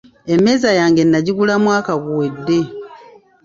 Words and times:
Emmeeza 0.33 0.69
yange 0.79 1.03
nagigula 1.05 1.55
mwaka 1.63 1.93
guwedde. 2.03 2.57